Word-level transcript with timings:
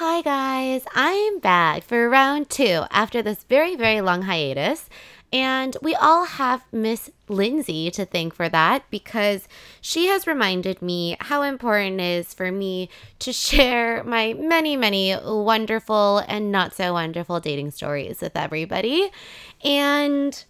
Hi, 0.00 0.22
guys. 0.22 0.84
I'm 0.94 1.40
back 1.40 1.82
for 1.82 2.08
round 2.08 2.50
two 2.50 2.84
after 2.92 3.20
this 3.20 3.42
very, 3.42 3.74
very 3.74 4.00
long 4.00 4.22
hiatus. 4.22 4.88
And 5.32 5.76
we 5.82 5.96
all 5.96 6.24
have 6.24 6.62
Miss 6.70 7.10
Lindsay 7.28 7.90
to 7.90 8.04
thank 8.06 8.32
for 8.32 8.48
that 8.48 8.84
because 8.90 9.48
she 9.80 10.06
has 10.06 10.24
reminded 10.24 10.80
me 10.80 11.16
how 11.18 11.42
important 11.42 12.00
it 12.00 12.04
is 12.04 12.32
for 12.32 12.52
me 12.52 12.90
to 13.18 13.32
share 13.32 14.04
my 14.04 14.34
many, 14.34 14.76
many 14.76 15.16
wonderful 15.20 16.18
and 16.28 16.52
not 16.52 16.76
so 16.76 16.92
wonderful 16.92 17.40
dating 17.40 17.72
stories 17.72 18.20
with 18.20 18.36
everybody. 18.36 19.10
And 19.64 20.44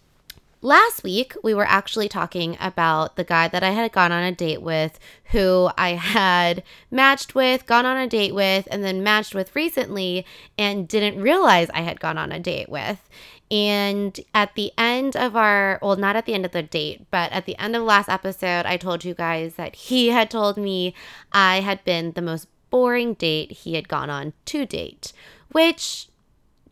Last 0.61 1.03
week, 1.03 1.35
we 1.41 1.53
were 1.53 1.65
actually 1.65 2.09
talking 2.09 2.57
about 2.59 3.15
the 3.15 3.23
guy 3.23 3.47
that 3.47 3.63
I 3.63 3.69
had 3.69 3.93
gone 3.93 4.11
on 4.11 4.23
a 4.23 4.33
date 4.33 4.61
with, 4.61 4.99
who 5.31 5.69
I 5.77 5.91
had 5.91 6.63
matched 6.91 7.33
with, 7.33 7.65
gone 7.65 7.85
on 7.85 7.95
a 7.95 8.07
date 8.07 8.35
with, 8.35 8.67
and 8.69 8.83
then 8.83 9.01
matched 9.01 9.33
with 9.33 9.55
recently 9.55 10.25
and 10.57 10.85
didn't 10.85 11.21
realize 11.21 11.69
I 11.69 11.81
had 11.81 12.01
gone 12.01 12.17
on 12.17 12.33
a 12.33 12.41
date 12.41 12.67
with. 12.67 13.09
And 13.49 14.19
at 14.33 14.55
the 14.55 14.73
end 14.77 15.15
of 15.15 15.37
our, 15.37 15.79
well, 15.81 15.95
not 15.95 16.17
at 16.17 16.25
the 16.25 16.33
end 16.33 16.45
of 16.45 16.51
the 16.51 16.61
date, 16.61 17.05
but 17.09 17.31
at 17.31 17.45
the 17.45 17.57
end 17.57 17.77
of 17.77 17.83
last 17.83 18.09
episode, 18.09 18.65
I 18.65 18.75
told 18.75 19.05
you 19.05 19.13
guys 19.13 19.55
that 19.55 19.75
he 19.75 20.09
had 20.09 20.29
told 20.29 20.57
me 20.57 20.93
I 21.31 21.61
had 21.61 21.85
been 21.85 22.11
the 22.11 22.21
most 22.21 22.49
boring 22.69 23.13
date 23.13 23.51
he 23.51 23.75
had 23.75 23.87
gone 23.87 24.09
on 24.09 24.33
to 24.45 24.65
date, 24.65 25.13
which, 25.53 26.09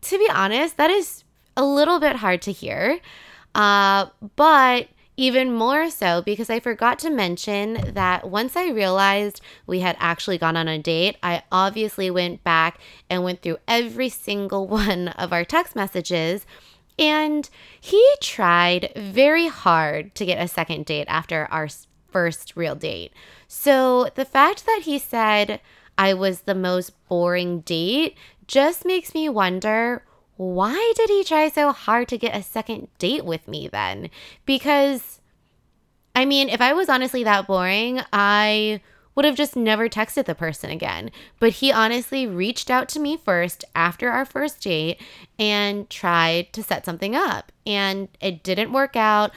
to 0.02 0.18
be 0.18 0.28
honest, 0.28 0.76
that 0.76 0.90
is 0.90 1.24
a 1.56 1.64
little 1.64 1.98
bit 1.98 2.16
hard 2.16 2.42
to 2.42 2.52
hear. 2.52 3.00
Uh, 3.58 4.06
but 4.36 4.86
even 5.16 5.52
more 5.52 5.90
so 5.90 6.22
because 6.22 6.48
I 6.48 6.60
forgot 6.60 7.00
to 7.00 7.10
mention 7.10 7.92
that 7.94 8.30
once 8.30 8.54
I 8.54 8.70
realized 8.70 9.40
we 9.66 9.80
had 9.80 9.96
actually 9.98 10.38
gone 10.38 10.56
on 10.56 10.68
a 10.68 10.78
date, 10.78 11.16
I 11.24 11.42
obviously 11.50 12.08
went 12.08 12.44
back 12.44 12.78
and 13.10 13.24
went 13.24 13.42
through 13.42 13.58
every 13.66 14.08
single 14.28 14.68
one 14.68 15.08
of 15.08 15.32
our 15.32 15.44
text 15.44 15.74
messages. 15.74 16.46
And 17.00 17.50
he 17.80 18.08
tried 18.20 18.92
very 18.96 19.48
hard 19.48 20.14
to 20.14 20.24
get 20.24 20.40
a 20.40 20.46
second 20.46 20.86
date 20.86 21.06
after 21.08 21.46
our 21.50 21.68
first 22.12 22.54
real 22.54 22.76
date. 22.76 23.12
So 23.48 24.10
the 24.14 24.24
fact 24.24 24.66
that 24.66 24.82
he 24.84 25.00
said 25.00 25.60
I 25.96 26.14
was 26.14 26.42
the 26.42 26.54
most 26.54 26.92
boring 27.08 27.60
date 27.62 28.16
just 28.46 28.84
makes 28.84 29.14
me 29.14 29.28
wonder 29.28 30.04
why 30.38 30.92
did 30.96 31.10
he 31.10 31.24
try 31.24 31.48
so 31.48 31.72
hard 31.72 32.06
to 32.08 32.16
get 32.16 32.34
a 32.34 32.42
second 32.42 32.88
date 32.98 33.24
with 33.24 33.48
me 33.48 33.66
then? 33.68 34.08
Because, 34.46 35.20
I 36.14 36.24
mean, 36.24 36.48
if 36.48 36.60
I 36.60 36.72
was 36.72 36.88
honestly 36.88 37.24
that 37.24 37.48
boring, 37.48 38.00
I 38.12 38.80
would 39.16 39.24
have 39.24 39.34
just 39.34 39.56
never 39.56 39.88
texted 39.88 40.26
the 40.26 40.36
person 40.36 40.70
again. 40.70 41.10
But 41.40 41.54
he 41.54 41.72
honestly 41.72 42.24
reached 42.24 42.70
out 42.70 42.88
to 42.90 43.00
me 43.00 43.16
first 43.16 43.64
after 43.74 44.10
our 44.10 44.24
first 44.24 44.62
date 44.62 45.02
and 45.40 45.90
tried 45.90 46.52
to 46.52 46.62
set 46.62 46.84
something 46.84 47.16
up. 47.16 47.50
And 47.66 48.06
it 48.20 48.44
didn't 48.44 48.72
work 48.72 48.94
out 48.94 49.32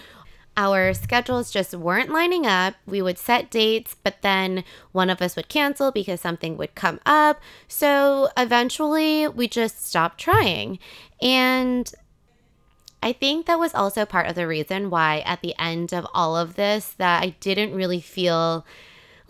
our 0.58 0.94
schedules 0.94 1.52
just 1.52 1.74
weren't 1.74 2.12
lining 2.12 2.46
up. 2.46 2.76
We 2.86 3.02
would 3.02 3.18
set 3.18 3.50
dates, 3.50 3.96
but 4.04 4.22
then 4.22 4.64
one 4.92 5.10
of 5.10 5.22
us 5.22 5.36
would 5.36 5.50
cancel 5.50 5.92
because 5.92 6.20
something 6.20 6.58
would 6.58 6.76
come 6.76 7.00
up. 7.06 7.40
So 7.68 8.30
eventually 8.36 9.28
we 9.28 9.48
just 9.48 9.86
stopped 9.86 10.20
trying. 10.20 10.80
And 11.22 11.92
I 13.02 13.14
think 13.14 13.46
that 13.46 13.60
was 13.60 13.74
also 13.74 14.06
part 14.06 14.28
of 14.28 14.36
the 14.36 14.48
reason 14.48 14.90
why 14.90 15.20
at 15.26 15.42
the 15.42 15.56
end 15.58 15.94
of 15.94 16.06
all 16.14 16.38
of 16.38 16.56
this 16.56 16.90
that 16.98 17.24
I 17.24 17.30
didn't 17.40 17.74
really 17.74 18.02
feel 18.02 18.66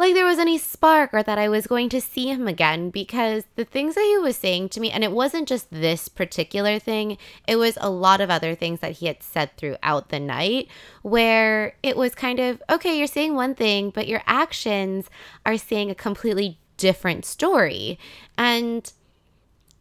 like 0.01 0.15
there 0.15 0.25
was 0.25 0.39
any 0.39 0.57
spark 0.57 1.13
or 1.13 1.21
that 1.21 1.37
I 1.37 1.47
was 1.47 1.67
going 1.67 1.87
to 1.89 2.01
see 2.01 2.27
him 2.27 2.47
again 2.47 2.89
because 2.89 3.43
the 3.55 3.63
things 3.63 3.93
that 3.93 4.03
he 4.03 4.17
was 4.17 4.35
saying 4.35 4.69
to 4.69 4.79
me, 4.79 4.89
and 4.89 5.03
it 5.03 5.11
wasn't 5.11 5.47
just 5.47 5.69
this 5.69 6.07
particular 6.09 6.79
thing, 6.79 7.19
it 7.47 7.57
was 7.57 7.77
a 7.79 7.91
lot 7.91 8.19
of 8.19 8.31
other 8.31 8.55
things 8.55 8.79
that 8.79 8.93
he 8.93 9.05
had 9.05 9.21
said 9.21 9.55
throughout 9.57 10.09
the 10.09 10.19
night 10.19 10.67
where 11.03 11.75
it 11.83 11.95
was 11.95 12.15
kind 12.15 12.39
of, 12.39 12.63
okay, 12.67 12.97
you're 12.97 13.05
saying 13.05 13.35
one 13.35 13.53
thing, 13.53 13.91
but 13.91 14.07
your 14.07 14.23
actions 14.25 15.07
are 15.45 15.55
saying 15.55 15.91
a 15.91 15.95
completely 15.95 16.57
different 16.77 17.23
story. 17.23 17.99
And 18.39 18.91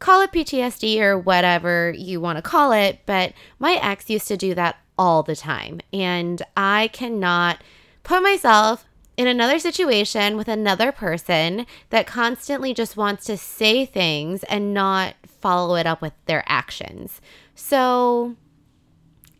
call 0.00 0.20
it 0.20 0.32
PTSD 0.32 1.00
or 1.00 1.18
whatever 1.18 1.94
you 1.96 2.20
want 2.20 2.36
to 2.36 2.42
call 2.42 2.72
it, 2.72 3.00
but 3.06 3.32
my 3.58 3.80
ex 3.82 4.10
used 4.10 4.28
to 4.28 4.36
do 4.36 4.54
that 4.54 4.76
all 4.98 5.22
the 5.22 5.34
time. 5.34 5.80
And 5.94 6.42
I 6.58 6.90
cannot 6.92 7.62
put 8.02 8.22
myself 8.22 8.84
in 9.20 9.26
another 9.26 9.58
situation 9.58 10.34
with 10.34 10.48
another 10.48 10.90
person 10.90 11.66
that 11.90 12.06
constantly 12.06 12.72
just 12.72 12.96
wants 12.96 13.26
to 13.26 13.36
say 13.36 13.84
things 13.84 14.42
and 14.44 14.72
not 14.72 15.14
follow 15.26 15.74
it 15.74 15.86
up 15.86 16.00
with 16.00 16.14
their 16.24 16.42
actions. 16.46 17.20
So, 17.54 18.36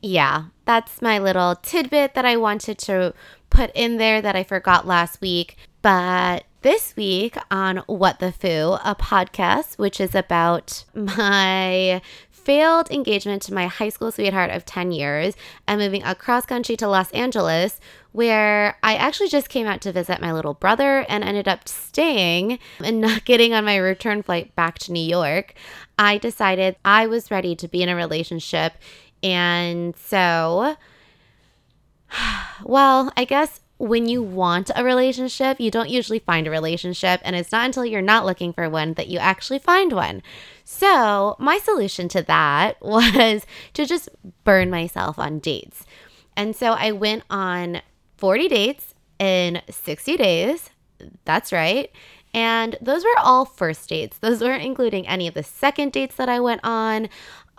yeah, 0.03 0.49
that's 0.67 1.01
my 1.01 1.19
little 1.19 1.57
tidbit 1.57 2.13
that 2.13 2.27
I 2.27 2.37
wanted 2.37 2.77
to 2.81 3.15
put 3.49 3.71
in 3.75 3.97
there 3.97 4.21
that 4.21 4.37
I 4.37 4.45
forgot 4.45 4.87
last 4.87 5.23
week. 5.23 5.57
But 5.81 6.45
this 6.61 6.95
week 6.95 7.39
on 7.51 7.79
What 7.87 8.19
the 8.19 8.35
Phu, 8.39 8.79
a 8.85 8.95
podcast 8.95 9.79
which 9.79 9.99
is 9.99 10.15
about 10.15 10.85
my 10.95 12.03
failed 12.45 12.91
engagement 12.91 13.43
to 13.43 13.55
my 13.55 13.67
high 13.67 13.89
school 13.89 14.11
sweetheart 14.11 14.51
of 14.51 14.65
10 14.65 14.93
years 14.93 15.35
and 15.67 15.81
moving 15.81 16.03
across 16.03 16.47
country 16.47 16.77
to 16.77 16.89
Los 16.89 17.11
Angeles, 17.13 17.81
where 18.13 18.77
I 18.83 18.97
actually 18.97 19.29
just 19.29 19.49
came 19.49 19.67
out 19.67 19.81
to 19.83 19.93
visit 19.93 20.21
my 20.21 20.33
little 20.33 20.55
brother 20.55 21.05
and 21.09 21.23
ended 21.23 21.47
up 21.47 21.69
staying 21.69 22.59
and 22.83 23.01
not 23.01 23.25
getting 23.27 23.55
on 23.55 23.65
my 23.65 23.77
return 23.77 24.23
flight 24.23 24.55
back 24.57 24.79
to 24.81 24.93
New 24.93 25.05
York. 25.05 25.55
I 25.99 26.19
decided 26.19 26.77
I 26.85 27.07
was 27.07 27.31
ready 27.31 27.55
to 27.57 27.69
be 27.69 27.83
in 27.83 27.89
a 27.89 27.97
relationship. 27.97 28.75
And 29.23 29.95
so, 29.97 30.77
well, 32.65 33.13
I 33.17 33.25
guess 33.25 33.60
when 33.81 34.07
you 34.07 34.23
want 34.23 34.71
a 34.77 34.85
relationship, 34.85 35.59
you 35.59 35.71
don't 35.71 35.89
usually 35.89 36.19
find 36.19 36.47
a 36.47 36.51
relationship. 36.51 37.19
And 37.25 37.35
it's 37.35 37.51
not 37.51 37.65
until 37.65 37.87
you're 37.87 38.03
not 38.03 38.27
looking 38.27 38.53
for 38.53 38.69
one 38.69 38.93
that 38.95 39.09
you 39.09 39.19
actually 39.19 39.59
find 39.59 39.95
one. 39.95 40.23
So, 40.65 41.35
my 41.39 41.59
solution 41.59 42.07
to 42.11 42.23
that 42.23 42.77
was 42.83 43.47
to 43.73 43.87
just 43.87 44.11
burn 44.45 44.69
myself 44.69 45.19
on 45.19 45.39
dates. 45.39 45.87
And 46.37 46.55
so 46.55 46.73
I 46.73 46.93
went 46.93 47.25
on 47.31 47.81
40 48.19 48.49
dates 48.49 48.95
in 49.19 49.63
60 49.71 50.17
days. 50.19 50.71
That's 51.25 51.51
right. 51.51 51.91
And 52.35 52.77
those 52.83 53.03
were 53.03 53.19
all 53.19 53.47
first 53.47 53.89
dates. 53.89 54.19
Those 54.19 54.43
weren't 54.43 54.63
including 54.63 55.09
any 55.09 55.27
of 55.27 55.35
the 55.35 55.43
second 55.43 55.93
dates 55.93 56.17
that 56.17 56.29
I 56.29 56.39
went 56.39 56.61
on 56.63 57.09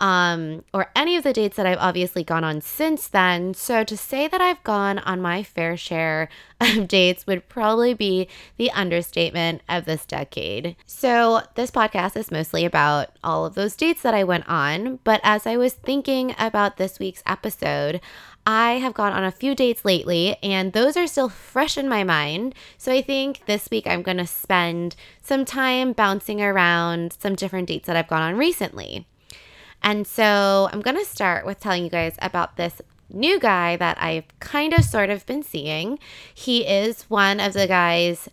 um, 0.00 0.64
or 0.74 0.90
any 0.96 1.16
of 1.16 1.22
the 1.22 1.32
dates 1.32 1.56
that 1.56 1.66
I've 1.66 1.78
obviously 1.78 2.24
gone 2.24 2.42
on 2.42 2.60
since 2.60 3.06
then. 3.06 3.54
So 3.54 3.84
to 3.84 3.96
say 3.96 4.26
that 4.26 4.40
I've 4.40 4.62
gone 4.64 4.98
on 4.98 5.20
my 5.20 5.42
fair 5.42 5.76
share 5.76 6.28
of 6.60 6.88
dates 6.88 7.26
would 7.26 7.48
probably 7.48 7.94
be 7.94 8.28
the 8.56 8.70
understatement 8.72 9.62
of 9.68 9.84
this 9.84 10.04
decade. 10.04 10.76
So 10.86 11.42
this 11.54 11.70
podcast 11.70 12.16
is 12.16 12.30
mostly 12.30 12.64
about 12.64 13.10
all 13.22 13.46
of 13.46 13.54
those 13.54 13.76
dates 13.76 14.02
that 14.02 14.14
I 14.14 14.24
went 14.24 14.48
on. 14.48 14.98
But 15.04 15.20
as 15.22 15.46
I 15.46 15.56
was 15.56 15.74
thinking 15.74 16.34
about 16.38 16.76
this 16.76 16.98
week's 16.98 17.22
episode, 17.26 18.00
I 18.44 18.72
have 18.74 18.94
gone 18.94 19.12
on 19.12 19.22
a 19.22 19.30
few 19.30 19.54
dates 19.54 19.84
lately, 19.84 20.36
and 20.42 20.72
those 20.72 20.96
are 20.96 21.06
still 21.06 21.28
fresh 21.28 21.78
in 21.78 21.88
my 21.88 22.02
mind. 22.02 22.56
So 22.76 22.90
I 22.90 23.00
think 23.00 23.46
this 23.46 23.68
week 23.70 23.86
I'm 23.86 24.02
going 24.02 24.16
to 24.16 24.26
spend 24.26 24.96
some 25.20 25.44
time 25.44 25.92
bouncing 25.92 26.42
around 26.42 27.16
some 27.20 27.36
different 27.36 27.68
dates 27.68 27.86
that 27.86 27.96
I've 27.96 28.08
gone 28.08 28.22
on 28.22 28.36
recently. 28.36 29.06
And 29.82 30.06
so 30.06 30.68
I'm 30.72 30.80
going 30.80 30.96
to 30.96 31.04
start 31.04 31.44
with 31.44 31.60
telling 31.60 31.84
you 31.84 31.90
guys 31.90 32.16
about 32.20 32.56
this 32.56 32.80
new 33.10 33.38
guy 33.38 33.76
that 33.76 33.98
I've 34.00 34.24
kind 34.40 34.72
of 34.72 34.84
sort 34.84 35.10
of 35.10 35.26
been 35.26 35.42
seeing. 35.42 35.98
He 36.34 36.66
is 36.66 37.02
one 37.04 37.40
of 37.40 37.52
the 37.52 37.66
guys 37.66 38.28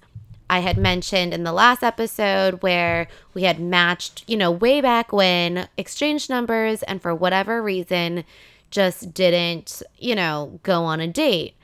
I 0.50 0.60
had 0.60 0.78
mentioned 0.78 1.34
in 1.34 1.44
the 1.44 1.52
last 1.52 1.84
episode 1.84 2.64
where 2.64 3.08
we 3.34 3.44
had 3.44 3.60
matched, 3.60 4.24
you 4.28 4.36
know, 4.36 4.50
way 4.50 4.82
back 4.82 5.14
when, 5.14 5.68
exchanged 5.78 6.30
numbers, 6.30 6.82
and 6.84 7.02
for 7.02 7.14
whatever 7.14 7.62
reason, 7.62 8.24
just 8.72 9.14
didn't, 9.14 9.84
you 9.98 10.16
know, 10.16 10.60
go 10.64 10.84
on 10.84 11.00
a 11.00 11.08
date. 11.08 11.56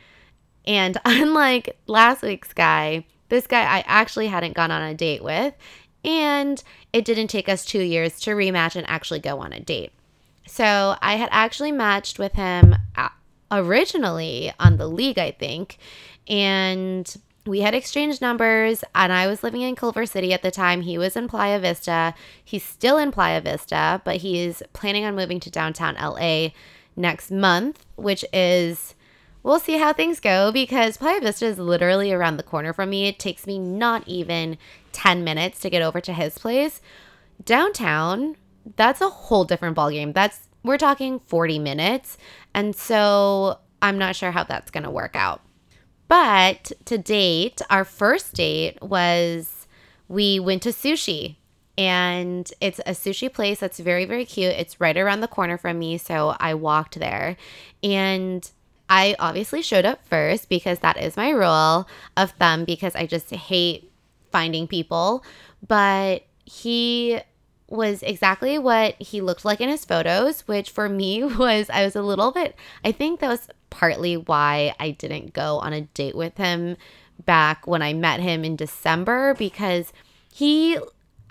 And 0.65 0.97
unlike 1.05 1.77
last 1.87 2.21
week's 2.21 2.53
guy, 2.53 3.05
this 3.29 3.47
guy 3.47 3.61
I 3.61 3.83
actually 3.87 4.27
hadn't 4.27 4.53
gone 4.53 4.71
on 4.71 4.83
a 4.83 4.93
date 4.93 5.23
with. 5.23 5.53
And 6.03 6.63
it 6.95 7.03
didn't 7.03 7.27
take 7.27 7.49
us 7.49 7.65
two 7.65 7.81
years 7.81 8.21
to 8.21 8.31
rematch 8.31 8.77
and 8.77 8.89
actually 8.89 9.19
go 9.19 9.39
on 9.39 9.51
a 9.51 9.59
date. 9.59 9.91
So 10.47 10.95
I 11.01 11.15
had 11.15 11.27
actually 11.29 11.73
matched 11.73 12.17
with 12.17 12.31
him 12.35 12.73
uh, 12.95 13.09
originally 13.51 14.53
on 14.61 14.77
the 14.77 14.87
league, 14.87 15.19
I 15.19 15.31
think. 15.31 15.77
And 16.29 17.13
we 17.45 17.59
had 17.59 17.75
exchanged 17.75 18.21
numbers, 18.21 18.85
and 18.95 19.11
I 19.11 19.27
was 19.27 19.43
living 19.43 19.61
in 19.61 19.75
Culver 19.75 20.05
City 20.05 20.31
at 20.31 20.41
the 20.41 20.51
time. 20.51 20.83
He 20.83 20.97
was 20.97 21.17
in 21.17 21.27
Playa 21.27 21.59
Vista. 21.59 22.13
He's 22.45 22.63
still 22.63 22.97
in 22.97 23.11
Playa 23.11 23.41
Vista, 23.41 24.01
but 24.05 24.17
he's 24.17 24.63
planning 24.71 25.03
on 25.03 25.17
moving 25.17 25.41
to 25.41 25.51
downtown 25.51 25.95
LA 25.95 26.51
next 26.95 27.29
month, 27.29 27.85
which 27.97 28.23
is 28.31 28.95
we'll 29.45 29.59
see 29.59 29.77
how 29.77 29.93
things 29.93 30.19
go 30.19 30.51
because 30.51 30.97
Playa 30.97 31.21
Vista 31.21 31.45
is 31.45 31.59
literally 31.59 32.11
around 32.11 32.37
the 32.37 32.43
corner 32.43 32.73
from 32.73 32.89
me. 32.89 33.07
It 33.07 33.19
takes 33.19 33.45
me 33.45 33.59
not 33.59 34.05
even 34.07 34.57
10 34.91 35.23
minutes 35.23 35.59
to 35.59 35.69
get 35.69 35.83
over 35.83 36.01
to 36.01 36.11
his 36.11 36.37
place. 36.39 36.81
downtown, 37.43 38.37
that's 38.75 39.01
a 39.01 39.09
whole 39.09 39.45
different 39.45 39.77
ballgame. 39.77 40.13
That's 40.13 40.49
we're 40.63 40.79
talking 40.79 41.19
40 41.19 41.59
minutes. 41.59 42.17
And 42.55 42.75
so 42.75 43.59
I'm 43.83 43.99
not 43.99 44.15
sure 44.15 44.31
how 44.31 44.43
that's 44.43 44.71
going 44.71 44.83
to 44.83 44.89
work 44.89 45.15
out. 45.15 45.41
But 46.07 46.71
to 46.85 46.97
date, 46.97 47.61
our 47.69 47.85
first 47.85 48.33
date 48.33 48.81
was 48.81 49.67
we 50.07 50.39
went 50.39 50.63
to 50.63 50.69
sushi 50.69 51.35
and 51.77 52.51
it's 52.61 52.79
a 52.79 52.91
sushi 52.91 53.31
place 53.31 53.59
that's 53.59 53.79
very, 53.79 54.05
very 54.05 54.25
cute. 54.25 54.53
It's 54.53 54.81
right 54.81 54.97
around 54.97 55.21
the 55.21 55.27
corner 55.27 55.59
from 55.59 55.77
me. 55.77 55.99
So 55.99 56.35
I 56.39 56.55
walked 56.55 56.99
there 56.99 57.37
and 57.83 58.49
I 58.89 59.15
obviously 59.19 59.61
showed 59.61 59.85
up 59.85 60.05
first 60.05 60.49
because 60.49 60.79
that 60.79 60.97
is 61.01 61.17
my 61.17 61.29
rule 61.31 61.87
of 62.17 62.31
thumb 62.31 62.65
because 62.65 62.95
I 62.95 63.05
just 63.05 63.31
hate 63.31 63.91
finding 64.31 64.67
people. 64.67 65.23
But 65.67 66.23
he 66.45 67.19
was 67.67 68.03
exactly 68.03 68.59
what 68.59 68.95
he 69.01 69.21
looked 69.21 69.43
like 69.43 69.59
in 69.59 69.69
his 69.69 69.85
photos, 69.85 70.41
which 70.41 70.69
for 70.69 70.87
me 70.87 71.23
was, 71.37 71.69
I 71.69 71.83
was 71.83 71.95
a 71.95 72.01
little 72.01 72.31
bit, 72.31 72.55
I 72.83 72.91
think 72.91 73.19
that 73.19 73.29
was 73.29 73.47
partly 73.69 74.15
why 74.17 74.75
I 74.79 74.91
didn't 74.91 75.33
go 75.33 75.57
on 75.59 75.73
a 75.73 75.81
date 75.81 76.15
with 76.15 76.37
him 76.37 76.77
back 77.25 77.65
when 77.65 77.81
I 77.81 77.93
met 77.93 78.19
him 78.19 78.43
in 78.43 78.55
December 78.55 79.33
because 79.33 79.91
he 80.31 80.77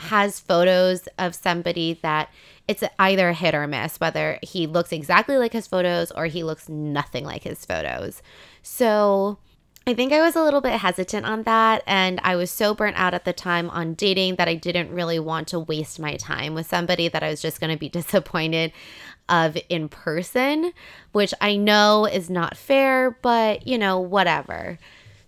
has 0.01 0.41
photos 0.41 1.09
of 1.19 1.35
somebody 1.35 1.99
that 2.03 2.31
it's 2.67 2.83
either 2.99 3.33
hit 3.33 3.55
or 3.55 3.67
miss, 3.67 4.01
whether 4.01 4.39
he 4.43 4.67
looks 4.67 4.93
exactly 4.93 5.37
like 5.37 5.53
his 5.53 5.67
photos 5.67 6.11
or 6.13 6.27
he 6.27 6.43
looks 6.43 6.69
nothing 6.69 7.25
like 7.25 7.43
his 7.43 7.65
photos. 7.65 8.23
So 8.63 9.39
I 9.87 9.93
think 9.93 10.15
I 10.15 10.23
was 10.23 10.35
a 10.35 10.43
little 10.43 10.63
bit 10.63 10.73
hesitant 10.73 11.27
on 11.27 11.43
that. 11.43 11.83
And 11.87 12.19
I 12.25 12.37
was 12.37 12.51
so 12.51 12.75
burnt 12.75 12.97
out 12.97 13.13
at 13.13 13.27
the 13.27 13.35
time 13.35 13.69
on 13.71 13.95
dating 13.95 14.37
that 14.37 14.49
I 14.49 14.55
didn't 14.55 14.91
really 14.91 15.19
want 15.19 15.49
to 15.49 15.61
waste 15.61 16.01
my 16.01 16.17
time 16.17 16.55
with 16.55 16.67
somebody 16.67 17.09
that 17.09 17.23
I 17.23 17.29
was 17.29 17.43
just 17.43 17.61
going 17.61 17.73
to 17.73 17.79
be 17.79 17.89
disappointed 17.91 18.73
of 19.29 19.59
in 19.69 19.89
person, 19.89 20.73
which 21.13 21.35
I 21.41 21.57
know 21.57 22.07
is 22.07 22.31
not 22.31 22.57
fair, 22.57 23.11
but 23.23 23.67
you 23.67 23.77
know, 23.77 24.01
whatever. 24.01 24.79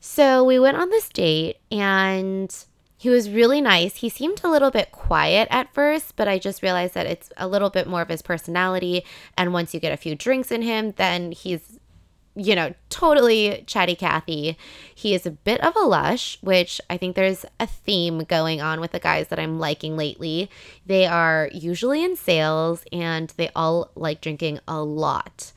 So 0.01 0.45
we 0.45 0.59
went 0.59 0.77
on 0.77 0.89
this 0.89 1.09
date 1.09 1.57
and 1.71 2.55
he 2.97 3.11
was 3.11 3.31
really 3.31 3.61
nice. 3.61 3.97
He 3.97 4.09
seemed 4.09 4.41
a 4.43 4.51
little 4.51 4.71
bit 4.71 4.91
quiet 4.91 5.49
at 5.51 5.73
first, 5.75 6.17
but 6.17 6.29
I 6.29 6.39
just 6.39 6.63
realized 6.63 6.95
that 6.95 7.07
it's 7.07 7.31
a 7.37 7.47
little 7.47 7.71
bit 7.71 7.87
more 7.87 8.03
of 8.03 8.09
his 8.09 8.23
personality. 8.23 9.05
And 9.37 9.53
once 9.53 9.75
you 9.75 9.81
get 9.81 9.93
a 9.93 9.99
few 9.99 10.15
drinks 10.15 10.51
in 10.51 10.63
him, 10.63 10.93
then 10.97 11.33
he's 11.33 11.79
you 12.37 12.55
know, 12.55 12.75
totally 12.91 13.65
chatty 13.67 13.95
Cathy. 13.95 14.59
He 14.95 15.15
is 15.15 15.25
a 15.25 15.31
bit 15.31 15.59
of 15.65 15.75
a 15.75 15.81
lush, 15.87 16.37
which 16.43 16.83
I 16.91 16.99
think 16.99 17.17
there's 17.17 17.47
a 17.59 17.67
theme 17.67 18.21
going 18.25 18.61
on 18.61 18.79
with 18.79 18.93
the 18.93 19.01
guys 19.01 19.29
that 19.29 19.39
I'm 19.39 19.59
liking 19.59 19.97
lately. 19.97 20.51
They 20.85 21.07
are 21.07 21.49
usually 21.53 22.05
in 22.05 22.15
sales 22.15 22.85
and 22.93 23.33
they 23.39 23.49
all 23.57 23.91
like 23.95 24.21
drinking 24.21 24.61
a 24.69 24.83
lot. 24.83 25.53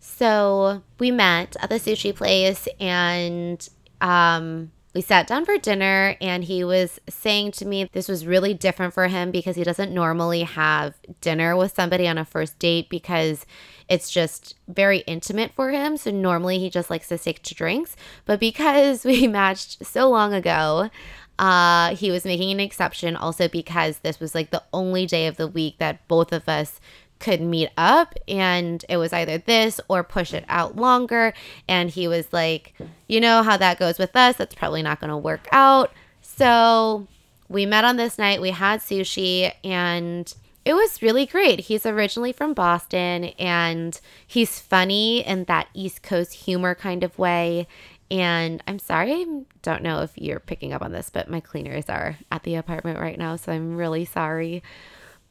So 0.00 0.82
we 0.98 1.12
met 1.12 1.56
at 1.60 1.70
the 1.70 1.76
sushi 1.76 2.14
place 2.14 2.66
and 2.80 3.66
um, 4.00 4.72
we 4.94 5.00
sat 5.00 5.26
down 5.26 5.44
for 5.44 5.58
dinner 5.58 6.16
and 6.20 6.44
he 6.44 6.62
was 6.62 7.00
saying 7.08 7.50
to 7.52 7.66
me 7.66 7.90
this 7.92 8.08
was 8.08 8.26
really 8.26 8.54
different 8.54 8.94
for 8.94 9.08
him 9.08 9.32
because 9.32 9.56
he 9.56 9.64
doesn't 9.64 9.92
normally 9.92 10.44
have 10.44 10.94
dinner 11.20 11.56
with 11.56 11.74
somebody 11.74 12.06
on 12.06 12.16
a 12.16 12.24
first 12.24 12.58
date 12.60 12.88
because 12.88 13.44
it's 13.88 14.10
just 14.10 14.54
very 14.68 14.98
intimate 15.00 15.52
for 15.52 15.70
him. 15.70 15.96
So 15.96 16.10
normally 16.10 16.58
he 16.58 16.70
just 16.70 16.90
likes 16.90 17.08
to 17.08 17.18
stick 17.18 17.42
to 17.42 17.54
drinks. 17.54 17.96
But 18.24 18.38
because 18.40 19.04
we 19.04 19.26
matched 19.26 19.84
so 19.84 20.08
long 20.08 20.32
ago, 20.32 20.90
uh, 21.38 21.96
he 21.96 22.12
was 22.12 22.24
making 22.24 22.52
an 22.52 22.60
exception 22.60 23.16
also 23.16 23.48
because 23.48 23.98
this 23.98 24.20
was 24.20 24.34
like 24.34 24.50
the 24.50 24.62
only 24.72 25.04
day 25.06 25.26
of 25.26 25.36
the 25.36 25.48
week 25.48 25.78
that 25.78 26.06
both 26.06 26.32
of 26.32 26.48
us 26.48 26.80
could 27.18 27.40
meet 27.40 27.70
up 27.76 28.14
and 28.28 28.84
it 28.88 28.96
was 28.96 29.12
either 29.12 29.38
this 29.38 29.80
or 29.88 30.02
push 30.02 30.34
it 30.34 30.44
out 30.48 30.76
longer. 30.76 31.32
And 31.68 31.90
he 31.90 32.08
was 32.08 32.32
like 32.32 32.74
you 33.08 33.20
know 33.20 33.42
how 33.42 33.56
that 33.56 33.78
goes 33.78 33.98
with 33.98 34.14
us. 34.16 34.36
That's 34.36 34.54
probably 34.54 34.82
not 34.82 35.00
going 35.00 35.10
to 35.10 35.16
work 35.16 35.48
out. 35.52 35.92
So 36.22 37.06
we 37.48 37.66
met 37.66 37.84
on 37.84 37.96
this 37.96 38.18
night. 38.18 38.40
We 38.40 38.50
had 38.50 38.80
sushi 38.80 39.52
and 39.62 40.32
it 40.64 40.74
was 40.74 41.02
really 41.02 41.26
great. 41.26 41.60
He's 41.60 41.84
originally 41.84 42.32
from 42.32 42.54
boston 42.54 43.24
and 43.38 44.00
he's 44.26 44.58
funny 44.58 45.24
in 45.24 45.44
that 45.44 45.68
east 45.74 46.02
coast 46.02 46.32
humor 46.32 46.74
kind 46.74 47.04
of 47.04 47.18
way. 47.18 47.66
And 48.10 48.62
I'm 48.66 48.78
sorry, 48.78 49.12
I 49.12 49.42
don't 49.62 49.82
know 49.82 50.02
if 50.02 50.12
you're 50.16 50.40
picking 50.40 50.72
up 50.72 50.82
on 50.82 50.92
this, 50.92 51.10
but 51.10 51.28
my 51.28 51.40
cleaners 51.40 51.86
are 51.88 52.16
at 52.30 52.42
the 52.44 52.54
apartment 52.54 52.98
right 52.98 53.18
now. 53.18 53.36
So 53.36 53.52
I'm 53.52 53.76
really 53.76 54.04
sorry. 54.04 54.62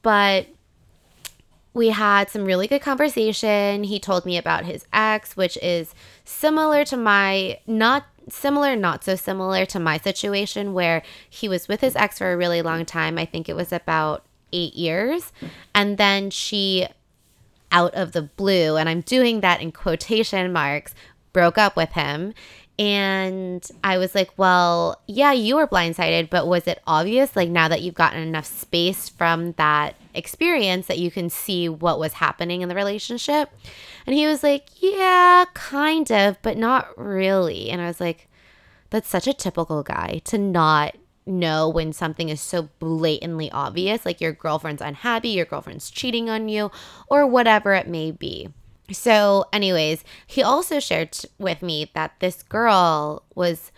But 0.01 0.47
we 1.73 1.89
had 1.89 2.29
some 2.29 2.45
really 2.45 2.67
good 2.67 2.81
conversation. 2.81 3.83
He 3.83 3.99
told 3.99 4.25
me 4.25 4.37
about 4.37 4.65
his 4.65 4.85
ex, 4.93 5.35
which 5.35 5.57
is 5.61 5.95
similar 6.23 6.85
to 6.85 6.97
my, 6.97 7.59
not 7.65 8.05
similar, 8.29 8.75
not 8.75 9.03
so 9.03 9.15
similar 9.15 9.65
to 9.65 9.79
my 9.79 9.97
situation, 9.97 10.73
where 10.73 11.01
he 11.29 11.49
was 11.49 11.67
with 11.67 11.81
his 11.81 11.95
ex 11.95 12.19
for 12.19 12.31
a 12.31 12.37
really 12.37 12.61
long 12.61 12.85
time. 12.85 13.17
I 13.17 13.25
think 13.25 13.49
it 13.49 13.55
was 13.55 13.71
about 13.71 14.23
eight 14.51 14.75
years. 14.75 15.31
And 15.73 15.97
then 15.97 16.29
she, 16.29 16.87
out 17.71 17.93
of 17.95 18.11
the 18.11 18.21
blue, 18.21 18.77
and 18.77 18.87
I'm 18.87 19.01
doing 19.01 19.41
that 19.41 19.61
in 19.61 19.71
quotation 19.71 20.53
marks, 20.53 20.93
broke 21.33 21.57
up 21.57 21.75
with 21.75 21.93
him. 21.93 22.35
And 22.79 23.67
I 23.83 23.97
was 23.97 24.15
like, 24.15 24.31
well, 24.37 25.01
yeah, 25.07 25.31
you 25.31 25.55
were 25.55 25.67
blindsided, 25.67 26.29
but 26.29 26.47
was 26.47 26.67
it 26.67 26.81
obvious, 26.87 27.35
like 27.35 27.49
now 27.49 27.67
that 27.67 27.81
you've 27.81 27.93
gotten 27.93 28.21
enough 28.21 28.45
space 28.45 29.09
from 29.09 29.53
that 29.53 29.95
experience, 30.13 30.87
that 30.87 30.99
you 30.99 31.11
can 31.11 31.29
see 31.29 31.69
what 31.69 31.99
was 31.99 32.13
happening 32.13 32.61
in 32.61 32.69
the 32.69 32.75
relationship? 32.75 33.49
And 34.05 34.15
he 34.15 34.25
was 34.25 34.43
like, 34.43 34.67
yeah, 34.81 35.45
kind 35.53 36.11
of, 36.11 36.41
but 36.41 36.57
not 36.57 36.97
really. 36.97 37.69
And 37.69 37.81
I 37.81 37.87
was 37.87 37.99
like, 37.99 38.27
that's 38.89 39.09
such 39.09 39.27
a 39.27 39.33
typical 39.33 39.83
guy 39.83 40.21
to 40.25 40.37
not 40.37 40.95
know 41.25 41.69
when 41.69 41.93
something 41.93 42.29
is 42.29 42.41
so 42.41 42.69
blatantly 42.79 43.49
obvious, 43.51 44.05
like 44.05 44.21
your 44.21 44.33
girlfriend's 44.33 44.81
unhappy, 44.81 45.29
your 45.29 45.45
girlfriend's 45.45 45.89
cheating 45.89 46.29
on 46.29 46.49
you, 46.49 46.69
or 47.07 47.25
whatever 47.25 47.73
it 47.73 47.87
may 47.87 48.11
be. 48.11 48.49
So, 48.91 49.45
anyways, 49.53 50.03
he 50.27 50.43
also 50.43 50.79
shared 50.79 51.17
with 51.39 51.61
me 51.61 51.89
that 51.95 52.19
this 52.19 52.43
girl 52.43 53.23
was, 53.33 53.71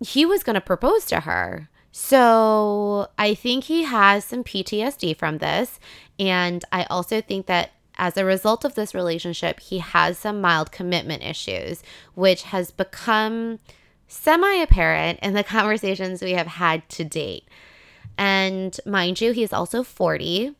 he 0.00 0.26
was 0.26 0.42
going 0.42 0.54
to 0.54 0.60
propose 0.60 1.06
to 1.06 1.20
her. 1.20 1.68
So, 1.92 3.08
I 3.18 3.34
think 3.34 3.64
he 3.64 3.82
has 3.84 4.24
some 4.24 4.42
PTSD 4.42 5.16
from 5.16 5.38
this. 5.38 5.78
And 6.18 6.64
I 6.72 6.84
also 6.84 7.20
think 7.20 7.46
that 7.46 7.72
as 7.96 8.16
a 8.16 8.24
result 8.24 8.64
of 8.64 8.74
this 8.74 8.94
relationship, 8.94 9.60
he 9.60 9.78
has 9.78 10.18
some 10.18 10.40
mild 10.40 10.72
commitment 10.72 11.22
issues, 11.22 11.82
which 12.14 12.44
has 12.44 12.70
become 12.70 13.58
semi 14.08 14.54
apparent 14.54 15.20
in 15.20 15.34
the 15.34 15.44
conversations 15.56 16.22
we 16.22 16.32
have 16.32 16.46
had 16.46 16.88
to 16.90 17.04
date. 17.04 17.44
And 18.16 18.78
mind 18.86 19.20
you, 19.20 19.32
he's 19.32 19.52
also 19.52 19.82
40, 19.82 20.54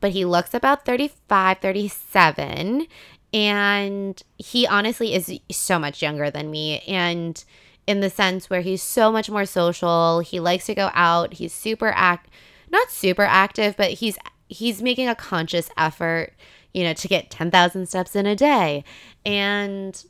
but 0.00 0.12
he 0.12 0.24
looks 0.24 0.54
about 0.54 0.84
35, 0.84 1.58
37 1.58 2.86
and 3.32 4.22
he 4.38 4.66
honestly 4.66 5.14
is 5.14 5.40
so 5.50 5.78
much 5.78 6.00
younger 6.00 6.30
than 6.30 6.50
me. 6.50 6.80
And 6.80 7.44
in 7.86 8.00
the 8.00 8.10
sense 8.10 8.50
where 8.50 8.62
he's 8.62 8.82
so 8.82 9.12
much 9.12 9.30
more 9.30 9.46
social, 9.46 10.20
he 10.20 10.40
likes 10.40 10.66
to 10.66 10.74
go 10.74 10.90
out, 10.94 11.34
he's 11.34 11.52
super 11.52 11.92
act 11.94 12.28
not 12.70 12.90
super 12.90 13.22
active, 13.22 13.76
but 13.76 13.92
he's 13.92 14.18
he's 14.48 14.82
making 14.82 15.08
a 15.08 15.14
conscious 15.14 15.70
effort, 15.76 16.32
you 16.72 16.84
know, 16.84 16.92
to 16.92 17.08
get 17.08 17.30
10,000 17.30 17.86
steps 17.86 18.14
in 18.14 18.26
a 18.26 18.36
day. 18.36 18.84
And 19.24 20.04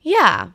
yeah, 0.00 0.48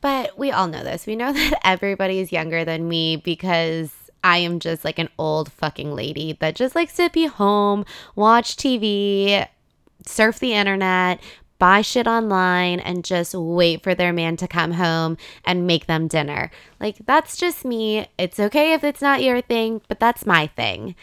but 0.00 0.38
we 0.38 0.50
all 0.50 0.68
know 0.68 0.82
this. 0.82 1.06
We 1.06 1.16
know 1.16 1.32
that 1.34 1.60
everybody 1.64 2.18
is 2.18 2.32
younger 2.32 2.64
than 2.64 2.88
me 2.88 3.16
because 3.16 3.92
I 4.24 4.38
am 4.38 4.58
just 4.58 4.84
like 4.84 4.98
an 4.98 5.10
old 5.18 5.52
fucking 5.52 5.94
lady 5.94 6.36
that 6.40 6.56
just 6.56 6.74
likes 6.74 6.96
to 6.96 7.10
be 7.10 7.26
home, 7.26 7.84
watch 8.16 8.56
TV, 8.56 9.46
surf 10.06 10.38
the 10.38 10.54
internet, 10.54 11.20
buy 11.58 11.82
shit 11.82 12.06
online 12.06 12.80
and 12.80 13.04
just 13.04 13.34
wait 13.34 13.82
for 13.82 13.94
their 13.94 14.12
man 14.12 14.36
to 14.36 14.48
come 14.48 14.72
home 14.72 15.16
and 15.44 15.66
make 15.66 15.86
them 15.86 16.08
dinner. 16.08 16.50
Like, 16.80 16.98
that's 17.06 17.36
just 17.36 17.64
me. 17.64 18.06
It's 18.16 18.38
okay 18.38 18.72
if 18.72 18.84
it's 18.84 19.02
not 19.02 19.22
your 19.22 19.40
thing, 19.40 19.80
but 19.88 20.00
that's 20.00 20.26
my 20.26 20.46
thing. 20.48 20.94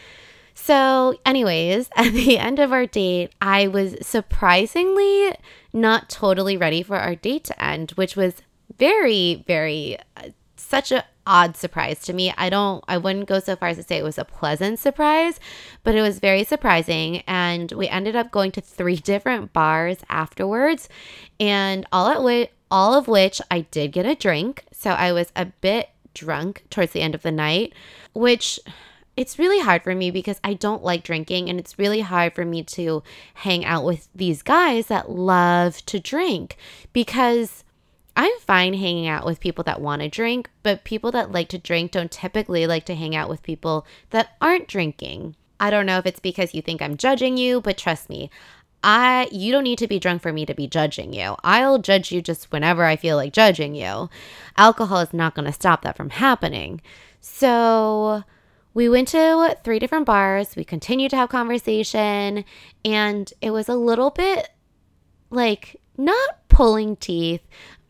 So, 0.54 1.14
anyways, 1.24 1.90
at 1.96 2.12
the 2.12 2.38
end 2.38 2.58
of 2.58 2.72
our 2.72 2.86
date, 2.86 3.32
I 3.40 3.68
was 3.68 3.96
surprisingly 4.00 5.34
not 5.72 6.08
totally 6.08 6.56
ready 6.56 6.82
for 6.82 6.96
our 6.96 7.14
date 7.14 7.44
to 7.44 7.62
end, 7.62 7.92
which 7.92 8.16
was 8.16 8.34
very, 8.78 9.44
very 9.46 9.98
uh, 10.16 10.30
such 10.56 10.90
a 10.90 11.04
odd 11.26 11.56
surprise 11.56 12.00
to 12.02 12.12
me. 12.12 12.32
I 12.36 12.48
don't 12.48 12.84
I 12.88 12.98
wouldn't 12.98 13.28
go 13.28 13.40
so 13.40 13.56
far 13.56 13.68
as 13.68 13.76
to 13.76 13.82
say 13.82 13.98
it 13.98 14.04
was 14.04 14.18
a 14.18 14.24
pleasant 14.24 14.78
surprise, 14.78 15.40
but 15.82 15.94
it 15.94 16.02
was 16.02 16.18
very 16.18 16.44
surprising 16.44 17.22
and 17.26 17.72
we 17.72 17.88
ended 17.88 18.16
up 18.16 18.30
going 18.30 18.52
to 18.52 18.60
three 18.60 18.96
different 19.12 19.52
bars 19.52 19.98
afterwards 20.08 20.88
and 21.40 21.86
all 21.92 22.08
at 22.08 22.50
all 22.70 22.94
of 22.94 23.08
which 23.08 23.40
I 23.50 23.60
did 23.60 23.92
get 23.92 24.06
a 24.06 24.14
drink. 24.14 24.64
So 24.72 24.90
I 24.90 25.12
was 25.12 25.32
a 25.36 25.46
bit 25.46 25.90
drunk 26.14 26.64
towards 26.70 26.92
the 26.92 27.02
end 27.02 27.14
of 27.14 27.22
the 27.22 27.30
night, 27.30 27.74
which 28.12 28.58
it's 29.16 29.38
really 29.38 29.60
hard 29.60 29.82
for 29.82 29.94
me 29.94 30.10
because 30.10 30.40
I 30.44 30.54
don't 30.54 30.84
like 30.84 31.02
drinking 31.02 31.48
and 31.48 31.58
it's 31.58 31.78
really 31.78 32.02
hard 32.02 32.34
for 32.34 32.44
me 32.44 32.62
to 32.64 33.02
hang 33.34 33.64
out 33.64 33.84
with 33.84 34.08
these 34.14 34.42
guys 34.42 34.88
that 34.88 35.10
love 35.10 35.84
to 35.86 35.98
drink 35.98 36.56
because 36.92 37.64
I'm 38.16 38.32
fine 38.40 38.72
hanging 38.72 39.06
out 39.06 39.26
with 39.26 39.40
people 39.40 39.62
that 39.64 39.80
want 39.80 40.00
to 40.00 40.08
drink, 40.08 40.48
but 40.62 40.84
people 40.84 41.12
that 41.12 41.32
like 41.32 41.48
to 41.50 41.58
drink 41.58 41.92
don't 41.92 42.10
typically 42.10 42.66
like 42.66 42.86
to 42.86 42.94
hang 42.94 43.14
out 43.14 43.28
with 43.28 43.42
people 43.42 43.86
that 44.10 44.30
aren't 44.40 44.68
drinking. 44.68 45.36
I 45.60 45.70
don't 45.70 45.86
know 45.86 45.98
if 45.98 46.06
it's 46.06 46.20
because 46.20 46.54
you 46.54 46.62
think 46.62 46.80
I'm 46.80 46.96
judging 46.96 47.36
you, 47.36 47.60
but 47.60 47.76
trust 47.76 48.08
me, 48.08 48.30
I 48.82 49.28
you 49.30 49.52
don't 49.52 49.64
need 49.64 49.78
to 49.78 49.86
be 49.86 49.98
drunk 49.98 50.22
for 50.22 50.32
me 50.32 50.46
to 50.46 50.54
be 50.54 50.66
judging 50.66 51.12
you. 51.12 51.36
I'll 51.44 51.78
judge 51.78 52.10
you 52.10 52.22
just 52.22 52.50
whenever 52.52 52.84
I 52.84 52.96
feel 52.96 53.16
like 53.16 53.32
judging 53.32 53.74
you. 53.74 54.08
Alcohol 54.56 55.00
is 55.00 55.12
not 55.12 55.34
going 55.34 55.46
to 55.46 55.52
stop 55.52 55.82
that 55.82 55.96
from 55.96 56.10
happening. 56.10 56.80
So, 57.20 58.22
we 58.72 58.88
went 58.88 59.08
to 59.08 59.56
three 59.64 59.78
different 59.78 60.06
bars. 60.06 60.54
We 60.54 60.64
continued 60.64 61.10
to 61.10 61.16
have 61.16 61.30
conversation, 61.30 62.44
and 62.84 63.32
it 63.40 63.50
was 63.50 63.68
a 63.68 63.74
little 63.74 64.10
bit 64.10 64.50
like 65.30 65.80
not 65.96 66.48
pulling 66.48 66.96
teeth, 66.96 67.42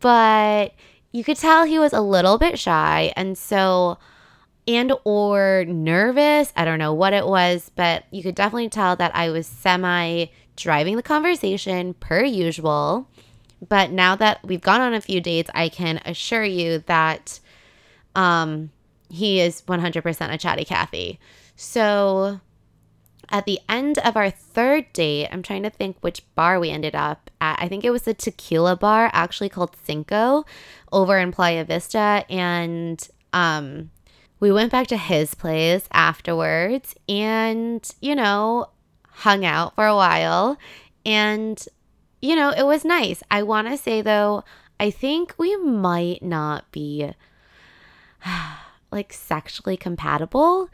but 0.06 0.72
you 1.10 1.24
could 1.24 1.36
tell 1.36 1.64
he 1.64 1.80
was 1.80 1.92
a 1.92 2.00
little 2.00 2.38
bit 2.38 2.60
shy 2.60 3.12
and 3.16 3.36
so 3.36 3.98
and 4.68 4.92
or 5.02 5.64
nervous. 5.66 6.52
I 6.56 6.64
don't 6.64 6.78
know 6.78 6.94
what 6.94 7.12
it 7.12 7.26
was 7.26 7.72
but 7.74 8.04
you 8.12 8.22
could 8.22 8.36
definitely 8.36 8.68
tell 8.68 8.94
that 8.94 9.10
i 9.16 9.30
was 9.30 9.48
semi 9.48 10.26
driving 10.54 10.94
the 10.94 11.02
conversation 11.02 11.94
per 11.94 12.22
usual. 12.22 13.08
But 13.68 13.90
now 13.90 14.14
that 14.14 14.38
we've 14.44 14.60
gone 14.60 14.80
on 14.80 14.94
a 14.94 15.00
few 15.00 15.20
dates 15.20 15.50
i 15.54 15.68
can 15.68 16.00
assure 16.04 16.44
you 16.44 16.84
that 16.86 17.40
um 18.14 18.70
he 19.08 19.40
is 19.40 19.62
100% 19.62 20.32
a 20.32 20.38
chatty 20.38 20.64
cathy. 20.64 21.18
So 21.56 22.40
at 23.30 23.46
the 23.46 23.60
end 23.68 23.98
of 23.98 24.16
our 24.16 24.30
third 24.30 24.92
date, 24.92 25.28
I'm 25.30 25.42
trying 25.42 25.62
to 25.62 25.70
think 25.70 25.96
which 26.00 26.22
bar 26.34 26.60
we 26.60 26.70
ended 26.70 26.94
up 26.94 27.30
at. 27.40 27.60
I 27.60 27.68
think 27.68 27.84
it 27.84 27.90
was 27.90 28.02
the 28.02 28.14
tequila 28.14 28.76
bar, 28.76 29.10
actually 29.12 29.48
called 29.48 29.76
Cinco, 29.84 30.44
over 30.92 31.18
in 31.18 31.32
Playa 31.32 31.64
Vista. 31.64 32.24
And 32.28 33.06
um, 33.32 33.90
we 34.40 34.52
went 34.52 34.72
back 34.72 34.86
to 34.88 34.96
his 34.96 35.34
place 35.34 35.88
afterwards 35.92 36.94
and, 37.08 37.88
you 38.00 38.14
know, 38.14 38.70
hung 39.08 39.44
out 39.44 39.74
for 39.74 39.86
a 39.86 39.96
while. 39.96 40.58
And, 41.04 41.62
you 42.20 42.36
know, 42.36 42.50
it 42.50 42.64
was 42.64 42.84
nice. 42.84 43.22
I 43.30 43.42
want 43.42 43.68
to 43.68 43.76
say, 43.76 44.02
though, 44.02 44.44
I 44.78 44.90
think 44.90 45.34
we 45.38 45.56
might 45.56 46.22
not 46.22 46.70
be 46.70 47.12
like 48.90 49.12
sexually 49.12 49.76
compatible. 49.76 50.70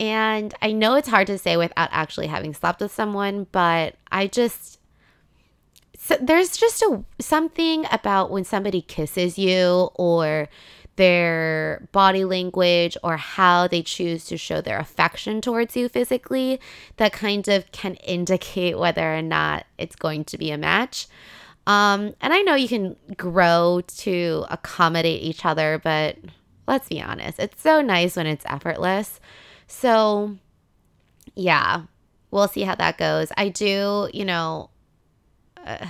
And 0.00 0.52
I 0.60 0.72
know 0.72 0.94
it's 0.94 1.08
hard 1.08 1.28
to 1.28 1.38
say 1.38 1.56
without 1.56 1.88
actually 1.92 2.26
having 2.26 2.54
slept 2.54 2.80
with 2.80 2.92
someone, 2.92 3.46
but 3.52 3.96
I 4.10 4.26
just 4.26 4.80
so 5.96 6.16
there's 6.20 6.56
just 6.56 6.82
a 6.82 7.02
something 7.18 7.86
about 7.90 8.30
when 8.30 8.44
somebody 8.44 8.82
kisses 8.82 9.38
you 9.38 9.90
or 9.94 10.48
their 10.96 11.88
body 11.92 12.24
language 12.24 12.96
or 13.02 13.16
how 13.16 13.66
they 13.66 13.82
choose 13.82 14.24
to 14.26 14.36
show 14.36 14.60
their 14.60 14.78
affection 14.78 15.40
towards 15.40 15.76
you 15.76 15.88
physically 15.88 16.60
that 16.98 17.12
kind 17.12 17.48
of 17.48 17.70
can 17.72 17.94
indicate 17.96 18.78
whether 18.78 19.16
or 19.16 19.22
not 19.22 19.66
it's 19.78 19.96
going 19.96 20.24
to 20.24 20.38
be 20.38 20.50
a 20.50 20.58
match. 20.58 21.08
Um, 21.66 22.14
and 22.20 22.32
I 22.32 22.42
know 22.42 22.54
you 22.54 22.68
can 22.68 22.96
grow 23.16 23.80
to 23.96 24.44
accommodate 24.50 25.22
each 25.22 25.44
other, 25.44 25.80
but 25.82 26.18
let's 26.68 26.88
be 26.88 27.00
honest, 27.00 27.38
it's 27.38 27.62
so 27.62 27.80
nice 27.80 28.16
when 28.16 28.26
it's 28.26 28.44
effortless. 28.46 29.20
So, 29.66 30.36
yeah, 31.34 31.82
we'll 32.30 32.48
see 32.48 32.62
how 32.62 32.74
that 32.76 32.98
goes. 32.98 33.32
I 33.36 33.48
do, 33.48 34.08
you 34.12 34.24
know, 34.24 34.70
uh, 35.64 35.86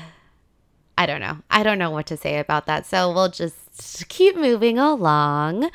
I 0.96 1.06
don't 1.06 1.20
know. 1.20 1.38
I 1.50 1.62
don't 1.62 1.78
know 1.78 1.90
what 1.90 2.06
to 2.06 2.16
say 2.16 2.38
about 2.38 2.66
that. 2.66 2.86
So 2.86 3.12
we'll 3.12 3.30
just 3.30 4.08
keep 4.08 4.36
moving 4.36 4.78
along. 4.78 5.70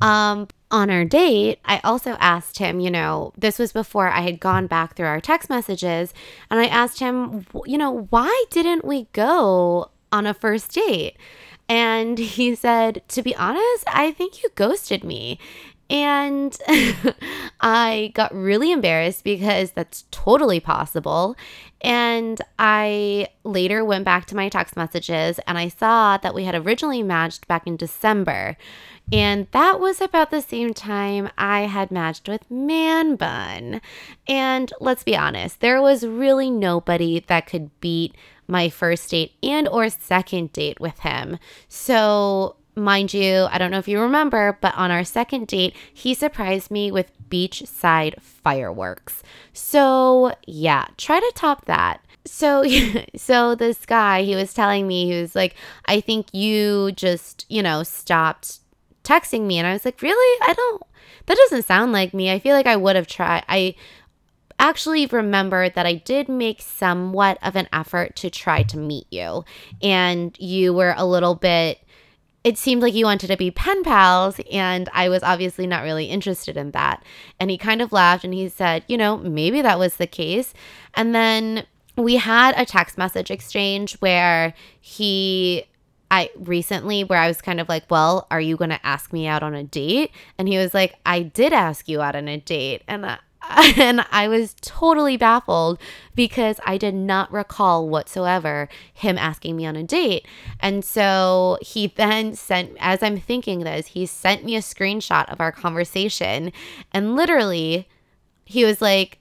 Um, 0.00 0.48
on 0.70 0.90
our 0.90 1.04
date, 1.04 1.58
I 1.66 1.80
also 1.84 2.12
asked 2.12 2.58
him, 2.58 2.80
you 2.80 2.90
know, 2.90 3.34
this 3.36 3.58
was 3.58 3.72
before 3.72 4.08
I 4.08 4.22
had 4.22 4.40
gone 4.40 4.66
back 4.66 4.96
through 4.96 5.06
our 5.06 5.20
text 5.20 5.50
messages, 5.50 6.14
and 6.50 6.58
I 6.58 6.66
asked 6.66 6.98
him, 6.98 7.46
you 7.66 7.76
know, 7.76 8.06
why 8.08 8.44
didn't 8.48 8.84
we 8.84 9.08
go 9.12 9.90
on 10.10 10.26
a 10.26 10.32
first 10.32 10.72
date? 10.72 11.18
And 11.68 12.18
he 12.18 12.54
said, 12.54 13.02
to 13.08 13.22
be 13.22 13.36
honest, 13.36 13.84
I 13.86 14.12
think 14.12 14.42
you 14.42 14.48
ghosted 14.54 15.04
me. 15.04 15.38
And 15.92 16.56
I 17.60 18.12
got 18.14 18.34
really 18.34 18.72
embarrassed 18.72 19.24
because 19.24 19.72
that's 19.72 20.04
totally 20.10 20.58
possible. 20.58 21.36
And 21.82 22.40
I 22.58 23.28
later 23.44 23.84
went 23.84 24.06
back 24.06 24.24
to 24.26 24.36
my 24.36 24.48
text 24.48 24.74
messages 24.74 25.38
and 25.46 25.58
I 25.58 25.68
saw 25.68 26.16
that 26.16 26.34
we 26.34 26.44
had 26.44 26.54
originally 26.54 27.02
matched 27.02 27.46
back 27.46 27.66
in 27.66 27.76
December. 27.76 28.56
And 29.12 29.48
that 29.50 29.80
was 29.80 30.00
about 30.00 30.30
the 30.30 30.40
same 30.40 30.72
time 30.72 31.28
I 31.36 31.62
had 31.62 31.90
matched 31.90 32.26
with 32.26 32.50
Man 32.50 33.16
Bun. 33.16 33.82
And 34.26 34.72
let's 34.80 35.04
be 35.04 35.14
honest, 35.14 35.60
there 35.60 35.82
was 35.82 36.06
really 36.06 36.50
nobody 36.50 37.20
that 37.26 37.46
could 37.46 37.78
beat 37.80 38.14
my 38.48 38.70
first 38.70 39.10
date 39.10 39.32
and 39.42 39.68
or 39.68 39.90
second 39.90 40.52
date 40.52 40.80
with 40.80 41.00
him. 41.00 41.38
So 41.68 42.56
mind 42.74 43.12
you, 43.12 43.46
I 43.50 43.58
don't 43.58 43.70
know 43.70 43.78
if 43.78 43.88
you 43.88 44.00
remember, 44.00 44.58
but 44.60 44.74
on 44.76 44.90
our 44.90 45.04
second 45.04 45.46
date, 45.46 45.74
he 45.92 46.14
surprised 46.14 46.70
me 46.70 46.90
with 46.90 47.12
beachside 47.28 48.20
fireworks. 48.20 49.22
So, 49.52 50.34
yeah, 50.46 50.86
try 50.96 51.20
to 51.20 51.32
top 51.34 51.66
that. 51.66 52.00
So, 52.24 52.64
so 53.16 53.54
this 53.54 53.84
guy, 53.84 54.22
he 54.22 54.34
was 54.34 54.54
telling 54.54 54.86
me, 54.86 55.06
he 55.06 55.20
was 55.20 55.34
like, 55.34 55.54
I 55.86 56.00
think 56.00 56.32
you 56.32 56.92
just, 56.92 57.46
you 57.48 57.62
know, 57.62 57.82
stopped 57.82 58.60
texting 59.04 59.46
me. 59.46 59.58
And 59.58 59.66
I 59.66 59.72
was 59.72 59.84
like, 59.84 60.00
really? 60.02 60.46
I 60.48 60.54
don't, 60.54 60.82
that 61.26 61.36
doesn't 61.36 61.66
sound 61.66 61.92
like 61.92 62.14
me. 62.14 62.30
I 62.30 62.38
feel 62.38 62.54
like 62.54 62.66
I 62.66 62.76
would 62.76 62.96
have 62.96 63.06
tried. 63.06 63.44
I 63.48 63.74
actually 64.58 65.06
remember 65.06 65.68
that 65.68 65.86
I 65.86 65.94
did 65.94 66.28
make 66.28 66.62
somewhat 66.62 67.36
of 67.42 67.56
an 67.56 67.68
effort 67.72 68.14
to 68.16 68.30
try 68.30 68.62
to 68.64 68.78
meet 68.78 69.06
you. 69.10 69.44
And 69.82 70.36
you 70.38 70.72
were 70.72 70.94
a 70.96 71.04
little 71.04 71.34
bit, 71.34 71.80
it 72.44 72.58
seemed 72.58 72.82
like 72.82 72.94
you 72.94 73.04
wanted 73.04 73.28
to 73.28 73.36
be 73.36 73.50
pen 73.50 73.84
pals, 73.84 74.40
and 74.50 74.88
I 74.92 75.08
was 75.08 75.22
obviously 75.22 75.66
not 75.66 75.84
really 75.84 76.06
interested 76.06 76.56
in 76.56 76.72
that. 76.72 77.04
And 77.38 77.50
he 77.50 77.58
kind 77.58 77.80
of 77.80 77.92
laughed 77.92 78.24
and 78.24 78.34
he 78.34 78.48
said, 78.48 78.84
you 78.88 78.96
know, 78.96 79.16
maybe 79.16 79.62
that 79.62 79.78
was 79.78 79.96
the 79.96 80.06
case. 80.06 80.52
And 80.94 81.14
then 81.14 81.66
we 81.96 82.16
had 82.16 82.54
a 82.56 82.66
text 82.66 82.98
message 82.98 83.30
exchange 83.30 83.94
where 84.00 84.54
he 84.80 85.64
I 86.10 86.28
recently 86.36 87.04
where 87.04 87.18
I 87.18 87.28
was 87.28 87.40
kind 87.40 87.58
of 87.58 87.70
like, 87.70 87.90
"Well, 87.90 88.26
are 88.30 88.40
you 88.40 88.58
going 88.58 88.70
to 88.70 88.86
ask 88.86 89.14
me 89.14 89.26
out 89.26 89.42
on 89.42 89.54
a 89.54 89.64
date?" 89.64 90.10
And 90.36 90.46
he 90.46 90.58
was 90.58 90.74
like, 90.74 90.96
"I 91.06 91.22
did 91.22 91.54
ask 91.54 91.88
you 91.88 92.02
out 92.02 92.14
on 92.14 92.28
a 92.28 92.38
date." 92.38 92.82
And 92.86 93.18
and 93.76 94.04
I 94.10 94.28
was 94.28 94.54
totally 94.60 95.16
baffled 95.16 95.80
because 96.14 96.60
I 96.64 96.78
did 96.78 96.94
not 96.94 97.32
recall 97.32 97.88
whatsoever 97.88 98.68
him 98.92 99.18
asking 99.18 99.56
me 99.56 99.66
on 99.66 99.76
a 99.76 99.82
date. 99.82 100.26
And 100.60 100.84
so 100.84 101.58
he 101.60 101.88
then 101.88 102.34
sent, 102.34 102.76
as 102.78 103.02
I'm 103.02 103.18
thinking 103.18 103.60
this, 103.60 103.88
he 103.88 104.06
sent 104.06 104.44
me 104.44 104.56
a 104.56 104.60
screenshot 104.60 105.30
of 105.30 105.40
our 105.40 105.52
conversation. 105.52 106.52
And 106.92 107.16
literally, 107.16 107.88
he 108.44 108.64
was 108.64 108.80
like, 108.80 109.18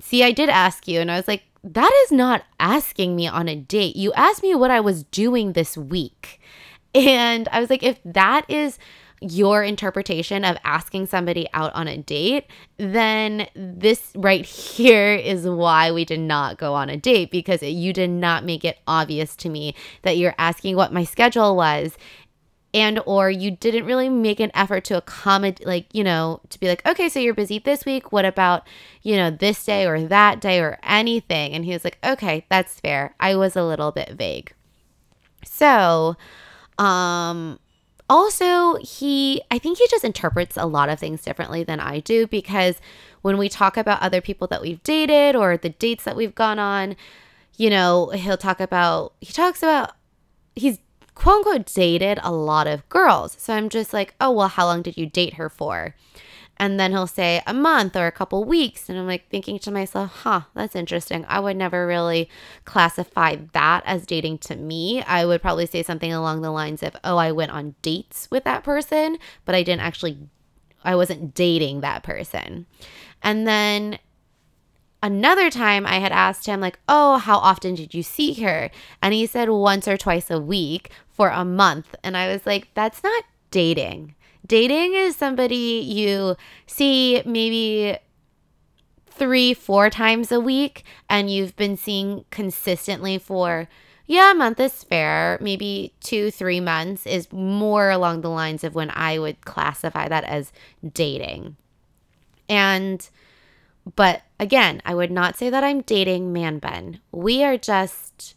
See, 0.00 0.24
I 0.24 0.32
did 0.32 0.48
ask 0.48 0.88
you. 0.88 1.00
And 1.00 1.10
I 1.10 1.16
was 1.16 1.28
like, 1.28 1.44
That 1.62 1.92
is 2.04 2.12
not 2.12 2.44
asking 2.58 3.14
me 3.14 3.28
on 3.28 3.48
a 3.48 3.54
date. 3.54 3.94
You 3.94 4.12
asked 4.14 4.42
me 4.42 4.54
what 4.54 4.72
I 4.72 4.80
was 4.80 5.04
doing 5.04 5.52
this 5.52 5.76
week. 5.76 6.40
And 6.94 7.48
I 7.52 7.60
was 7.60 7.70
like, 7.70 7.84
If 7.84 8.00
that 8.04 8.44
is 8.48 8.78
your 9.30 9.62
interpretation 9.62 10.44
of 10.44 10.56
asking 10.64 11.06
somebody 11.06 11.48
out 11.52 11.74
on 11.74 11.88
a 11.88 11.96
date, 11.96 12.46
then 12.76 13.46
this 13.54 14.12
right 14.14 14.44
here 14.44 15.14
is 15.14 15.46
why 15.46 15.90
we 15.90 16.04
did 16.04 16.20
not 16.20 16.58
go 16.58 16.74
on 16.74 16.90
a 16.90 16.96
date 16.96 17.30
because 17.30 17.62
you 17.62 17.92
did 17.92 18.10
not 18.10 18.44
make 18.44 18.64
it 18.64 18.78
obvious 18.86 19.36
to 19.36 19.48
me 19.48 19.74
that 20.02 20.16
you're 20.16 20.34
asking 20.38 20.76
what 20.76 20.92
my 20.92 21.04
schedule 21.04 21.56
was 21.56 21.96
and 22.74 23.00
or 23.06 23.30
you 23.30 23.52
didn't 23.52 23.86
really 23.86 24.08
make 24.08 24.40
an 24.40 24.50
effort 24.52 24.84
to 24.84 24.96
accommodate 24.96 25.64
like 25.64 25.86
you 25.92 26.02
know 26.02 26.40
to 26.50 26.58
be 26.58 26.66
like 26.66 26.84
okay 26.84 27.08
so 27.08 27.20
you're 27.20 27.32
busy 27.32 27.58
this 27.58 27.86
week. 27.86 28.12
What 28.12 28.24
about 28.24 28.66
you 29.02 29.16
know 29.16 29.30
this 29.30 29.64
day 29.64 29.86
or 29.86 30.02
that 30.02 30.40
day 30.40 30.60
or 30.60 30.78
anything? 30.82 31.52
And 31.52 31.64
he 31.64 31.72
was 31.72 31.84
like 31.84 31.98
okay 32.04 32.44
that's 32.50 32.80
fair. 32.80 33.14
I 33.20 33.36
was 33.36 33.56
a 33.56 33.64
little 33.64 33.92
bit 33.92 34.10
vague. 34.10 34.52
So 35.44 36.16
um 36.78 37.60
also, 38.08 38.76
he, 38.76 39.42
I 39.50 39.58
think 39.58 39.78
he 39.78 39.86
just 39.88 40.04
interprets 40.04 40.56
a 40.56 40.66
lot 40.66 40.88
of 40.88 40.98
things 40.98 41.22
differently 41.22 41.64
than 41.64 41.80
I 41.80 42.00
do 42.00 42.26
because 42.26 42.76
when 43.22 43.38
we 43.38 43.48
talk 43.48 43.76
about 43.76 44.02
other 44.02 44.20
people 44.20 44.46
that 44.48 44.60
we've 44.60 44.82
dated 44.82 45.34
or 45.34 45.56
the 45.56 45.70
dates 45.70 46.04
that 46.04 46.16
we've 46.16 46.34
gone 46.34 46.58
on, 46.58 46.96
you 47.56 47.70
know, 47.70 48.10
he'll 48.10 48.36
talk 48.36 48.60
about, 48.60 49.14
he 49.20 49.32
talks 49.32 49.62
about, 49.62 49.92
he's 50.54 50.78
quote 51.14 51.36
unquote 51.46 51.66
dated 51.66 52.18
a 52.22 52.32
lot 52.32 52.66
of 52.66 52.86
girls. 52.88 53.36
So 53.38 53.54
I'm 53.54 53.68
just 53.68 53.92
like, 53.92 54.14
oh, 54.20 54.32
well, 54.32 54.48
how 54.48 54.66
long 54.66 54.82
did 54.82 54.96
you 54.96 55.06
date 55.06 55.34
her 55.34 55.48
for? 55.48 55.94
And 56.56 56.78
then 56.78 56.92
he'll 56.92 57.08
say 57.08 57.42
a 57.46 57.54
month 57.54 57.96
or 57.96 58.06
a 58.06 58.12
couple 58.12 58.44
weeks. 58.44 58.88
And 58.88 58.98
I'm 58.98 59.06
like 59.06 59.28
thinking 59.28 59.58
to 59.60 59.70
myself, 59.70 60.12
huh, 60.22 60.42
that's 60.54 60.76
interesting. 60.76 61.24
I 61.28 61.40
would 61.40 61.56
never 61.56 61.86
really 61.86 62.28
classify 62.64 63.36
that 63.52 63.82
as 63.84 64.06
dating 64.06 64.38
to 64.38 64.56
me. 64.56 65.02
I 65.02 65.26
would 65.26 65.42
probably 65.42 65.66
say 65.66 65.82
something 65.82 66.12
along 66.12 66.42
the 66.42 66.52
lines 66.52 66.82
of, 66.82 66.96
oh, 67.02 67.16
I 67.16 67.32
went 67.32 67.50
on 67.50 67.74
dates 67.82 68.28
with 68.30 68.44
that 68.44 68.62
person, 68.62 69.18
but 69.44 69.54
I 69.54 69.62
didn't 69.62 69.82
actually, 69.82 70.18
I 70.84 70.94
wasn't 70.94 71.34
dating 71.34 71.80
that 71.80 72.04
person. 72.04 72.66
And 73.20 73.48
then 73.48 73.98
another 75.02 75.50
time 75.50 75.84
I 75.86 75.98
had 75.98 76.12
asked 76.12 76.46
him, 76.46 76.60
like, 76.60 76.78
oh, 76.88 77.18
how 77.18 77.38
often 77.38 77.74
did 77.74 77.94
you 77.94 78.02
see 78.02 78.34
her? 78.34 78.70
And 79.02 79.12
he 79.12 79.26
said 79.26 79.48
once 79.48 79.88
or 79.88 79.96
twice 79.96 80.30
a 80.30 80.40
week 80.40 80.90
for 81.10 81.30
a 81.30 81.44
month. 81.44 81.96
And 82.04 82.16
I 82.16 82.32
was 82.32 82.46
like, 82.46 82.68
that's 82.74 83.02
not 83.02 83.24
dating. 83.50 84.14
Dating 84.46 84.94
is 84.94 85.16
somebody 85.16 85.82
you 85.86 86.36
see 86.66 87.22
maybe 87.24 87.96
three, 89.06 89.54
four 89.54 89.90
times 89.90 90.30
a 90.32 90.40
week, 90.40 90.84
and 91.08 91.30
you've 91.30 91.56
been 91.56 91.76
seeing 91.76 92.24
consistently 92.30 93.16
for, 93.16 93.68
yeah, 94.06 94.32
a 94.32 94.34
month 94.34 94.60
is 94.60 94.84
fair. 94.84 95.38
Maybe 95.40 95.94
two, 96.00 96.30
three 96.30 96.60
months 96.60 97.06
is 97.06 97.32
more 97.32 97.90
along 97.90 98.20
the 98.20 98.28
lines 98.28 98.64
of 98.64 98.74
when 98.74 98.90
I 98.90 99.18
would 99.18 99.44
classify 99.44 100.08
that 100.08 100.24
as 100.24 100.52
dating. 100.92 101.56
And, 102.48 103.08
but 103.96 104.22
again, 104.38 104.82
I 104.84 104.94
would 104.94 105.10
not 105.10 105.36
say 105.36 105.48
that 105.48 105.64
I'm 105.64 105.80
dating 105.80 106.32
Man 106.32 106.58
Bun. 106.58 107.00
We 107.12 107.42
are 107.44 107.56
just 107.56 108.34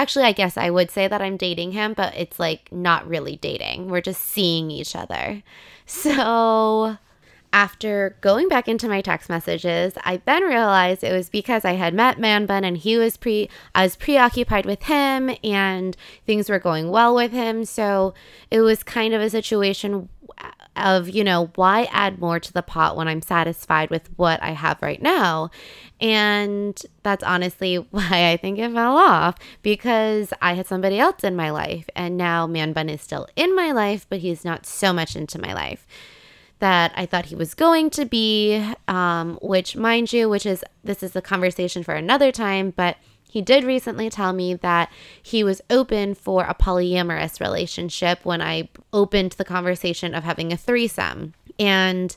Actually, 0.00 0.24
I 0.24 0.32
guess 0.32 0.56
I 0.56 0.70
would 0.70 0.90
say 0.90 1.08
that 1.08 1.20
I'm 1.20 1.36
dating 1.36 1.72
him, 1.72 1.92
but 1.92 2.14
it's 2.16 2.40
like 2.40 2.72
not 2.72 3.06
really 3.06 3.36
dating. 3.36 3.90
We're 3.90 4.00
just 4.00 4.22
seeing 4.22 4.70
each 4.70 4.96
other. 4.96 5.42
So, 5.84 6.96
after 7.52 8.16
going 8.22 8.48
back 8.48 8.66
into 8.66 8.88
my 8.88 9.02
text 9.02 9.28
messages, 9.28 9.92
I 10.02 10.22
then 10.24 10.44
realized 10.44 11.04
it 11.04 11.12
was 11.12 11.28
because 11.28 11.66
I 11.66 11.72
had 11.72 11.92
met 11.92 12.18
Man 12.18 12.46
Bun 12.46 12.64
and 12.64 12.78
he 12.78 12.96
was 12.96 13.18
pre 13.18 13.50
I 13.74 13.82
was 13.82 13.96
preoccupied 13.96 14.64
with 14.64 14.84
him 14.84 15.36
and 15.44 15.94
things 16.24 16.48
were 16.48 16.58
going 16.58 16.88
well 16.88 17.14
with 17.14 17.32
him. 17.32 17.66
So 17.66 18.14
it 18.50 18.62
was 18.62 18.82
kind 18.82 19.12
of 19.12 19.20
a 19.20 19.28
situation 19.28 20.08
of, 20.76 21.08
you 21.08 21.24
know, 21.24 21.50
why 21.54 21.84
add 21.90 22.18
more 22.18 22.40
to 22.40 22.52
the 22.52 22.62
pot 22.62 22.96
when 22.96 23.08
I'm 23.08 23.22
satisfied 23.22 23.90
with 23.90 24.08
what 24.16 24.42
I 24.42 24.50
have 24.52 24.80
right 24.82 25.00
now? 25.00 25.50
And 26.00 26.80
that's 27.02 27.24
honestly 27.24 27.76
why 27.90 28.30
I 28.30 28.36
think 28.36 28.58
it 28.58 28.72
fell 28.72 28.96
off 28.96 29.36
because 29.62 30.32
I 30.40 30.54
had 30.54 30.66
somebody 30.66 30.98
else 30.98 31.24
in 31.24 31.36
my 31.36 31.50
life. 31.50 31.88
And 31.94 32.16
now 32.16 32.46
Man 32.46 32.72
Bun 32.72 32.88
is 32.88 33.00
still 33.00 33.28
in 33.36 33.54
my 33.54 33.72
life, 33.72 34.06
but 34.08 34.20
he's 34.20 34.44
not 34.44 34.66
so 34.66 34.92
much 34.92 35.16
into 35.16 35.40
my 35.40 35.52
life 35.52 35.86
that 36.60 36.92
I 36.94 37.06
thought 37.06 37.26
he 37.26 37.34
was 37.34 37.54
going 37.54 37.90
to 37.90 38.04
be, 38.04 38.62
um, 38.86 39.38
which, 39.42 39.76
mind 39.76 40.12
you, 40.12 40.28
which 40.28 40.44
is 40.46 40.62
this 40.84 41.02
is 41.02 41.16
a 41.16 41.22
conversation 41.22 41.82
for 41.82 41.94
another 41.94 42.30
time, 42.30 42.70
but 42.76 42.96
he 43.30 43.40
did 43.40 43.62
recently 43.62 44.10
tell 44.10 44.32
me 44.32 44.54
that 44.54 44.90
he 45.22 45.44
was 45.44 45.62
open 45.70 46.14
for 46.16 46.42
a 46.42 46.54
polyamorous 46.54 47.40
relationship 47.40 48.24
when 48.24 48.42
I 48.42 48.68
opened 48.92 49.32
the 49.32 49.44
conversation 49.44 50.16
of 50.16 50.24
having 50.24 50.52
a 50.52 50.56
threesome. 50.56 51.34
And 51.56 52.16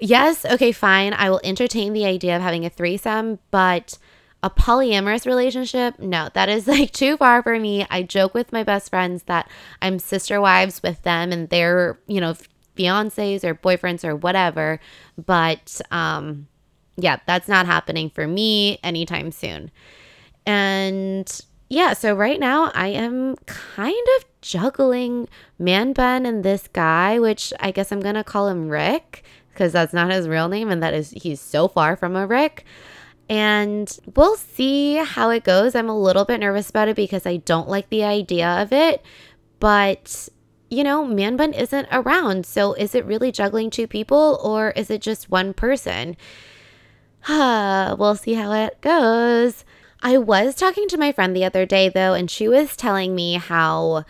yes, 0.00 0.44
okay, 0.44 0.72
fine, 0.72 1.12
I 1.12 1.30
will 1.30 1.40
entertain 1.44 1.92
the 1.92 2.04
idea 2.04 2.34
of 2.34 2.42
having 2.42 2.66
a 2.66 2.70
threesome, 2.70 3.38
but 3.52 3.96
a 4.42 4.50
polyamorous 4.50 5.24
relationship, 5.24 6.00
no, 6.00 6.28
that 6.34 6.48
is 6.48 6.66
like 6.68 6.90
too 6.90 7.16
far 7.16 7.40
for 7.40 7.60
me. 7.60 7.86
I 7.88 8.02
joke 8.02 8.34
with 8.34 8.52
my 8.52 8.64
best 8.64 8.90
friends 8.90 9.22
that 9.24 9.48
I'm 9.80 10.00
sister 10.00 10.40
wives 10.40 10.82
with 10.82 11.00
them 11.02 11.30
and 11.30 11.48
their, 11.48 12.00
you 12.08 12.20
know, 12.20 12.34
fiancés 12.76 13.44
or 13.44 13.54
boyfriends 13.54 14.04
or 14.04 14.16
whatever, 14.16 14.80
but 15.16 15.80
um 15.92 16.48
yeah, 16.96 17.18
that's 17.26 17.48
not 17.48 17.66
happening 17.66 18.10
for 18.10 18.26
me 18.26 18.78
anytime 18.82 19.32
soon. 19.32 19.70
And 20.46 21.40
yeah, 21.68 21.92
so 21.94 22.14
right 22.14 22.38
now 22.38 22.70
I 22.74 22.88
am 22.88 23.36
kind 23.46 24.06
of 24.18 24.24
juggling 24.40 25.28
Man 25.58 25.92
Bun 25.92 26.26
and 26.26 26.44
this 26.44 26.68
guy, 26.68 27.18
which 27.18 27.52
I 27.60 27.70
guess 27.70 27.90
I'm 27.90 28.00
going 28.00 28.14
to 28.14 28.24
call 28.24 28.48
him 28.48 28.68
Rick 28.68 29.24
because 29.50 29.72
that's 29.72 29.92
not 29.92 30.10
his 30.10 30.28
real 30.28 30.48
name 30.48 30.70
and 30.70 30.82
that 30.82 30.94
is 30.94 31.10
he's 31.10 31.40
so 31.40 31.68
far 31.68 31.96
from 31.96 32.16
a 32.16 32.26
Rick. 32.26 32.64
And 33.28 33.98
we'll 34.14 34.36
see 34.36 34.96
how 34.96 35.30
it 35.30 35.44
goes. 35.44 35.74
I'm 35.74 35.88
a 35.88 35.98
little 35.98 36.24
bit 36.24 36.40
nervous 36.40 36.68
about 36.68 36.88
it 36.88 36.96
because 36.96 37.24
I 37.24 37.38
don't 37.38 37.68
like 37.68 37.88
the 37.88 38.04
idea 38.04 38.46
of 38.62 38.72
it. 38.72 39.02
But, 39.60 40.28
you 40.70 40.84
know, 40.84 41.06
Man 41.06 41.36
Bun 41.36 41.54
isn't 41.54 41.88
around. 41.90 42.44
So 42.44 42.74
is 42.74 42.94
it 42.94 43.06
really 43.06 43.32
juggling 43.32 43.70
two 43.70 43.86
people 43.86 44.38
or 44.44 44.72
is 44.72 44.90
it 44.90 45.00
just 45.00 45.30
one 45.30 45.54
person? 45.54 46.16
we'll 47.28 48.16
see 48.16 48.34
how 48.34 48.52
it 48.52 48.78
goes. 48.82 49.64
I 50.04 50.18
was 50.18 50.54
talking 50.54 50.86
to 50.88 50.98
my 50.98 51.12
friend 51.12 51.34
the 51.34 51.46
other 51.46 51.64
day 51.64 51.88
though, 51.88 52.12
and 52.12 52.30
she 52.30 52.46
was 52.46 52.76
telling 52.76 53.14
me 53.14 53.34
how 53.34 54.04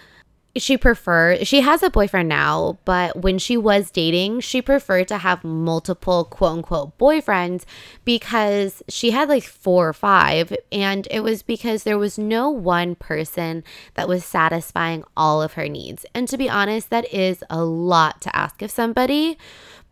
she 0.57 0.77
preferred 0.77 1.45
she 1.47 1.63
has 1.63 1.83
a 1.83 1.91
boyfriend 1.91 2.29
now 2.29 2.79
but 2.85 3.23
when 3.23 3.39
she 3.39 3.57
was 3.57 3.91
dating 3.91 4.39
she 4.39 4.63
preferred 4.63 5.09
to 5.09 5.19
have 5.19 5.43
multiple 5.43 6.25
quote 6.25 6.53
unquote 6.53 6.97
boyfriends 6.97 7.65
because 8.05 8.81
she 8.89 9.11
had 9.11 9.29
like 9.29 9.43
four 9.43 9.89
or 9.89 9.93
five 9.93 10.55
and 10.71 11.09
it 11.11 11.21
was 11.21 11.43
because 11.43 11.83
there 11.83 11.99
was 11.99 12.19
no 12.19 12.49
one 12.49 12.95
person 12.95 13.65
that 13.95 14.07
was 14.07 14.25
satisfying 14.25 15.03
all 15.17 15.43
of 15.43 15.55
her 15.55 15.69
needs. 15.69 16.07
And 16.15 16.29
to 16.29 16.39
be 16.39 16.49
honest 16.49 16.91
that 16.91 17.13
is 17.13 17.43
a 17.51 17.65
lot 17.65 18.21
to 18.23 18.37
ask 18.37 18.63
of 18.63 18.71
somebody 18.71 19.37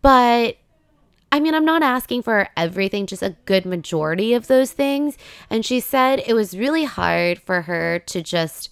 but 0.01 0.57
I 1.33 1.40
mean, 1.40 1.55
I'm 1.55 1.64
not 1.64 1.83
asking 1.83 2.23
for 2.23 2.49
everything, 2.59 3.07
just 3.07 3.23
a 3.23 3.37
good 3.47 3.64
majority 3.64 4.35
of 4.35 4.49
those 4.49 4.73
things. 4.73 5.16
And 5.49 5.64
she 5.64 5.81
said 5.81 6.23
it 6.27 6.35
was 6.35 6.57
really 6.57 6.85
hard 6.85 7.38
for 7.38 7.62
her 7.62 7.99
to 8.01 8.23
just 8.23 8.68